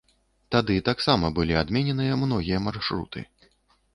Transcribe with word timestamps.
Тады 0.53 0.77
таксама 0.87 1.29
былі 1.37 1.59
адмененыя 1.63 2.17
многія 2.23 2.61
маршруты. 2.69 3.27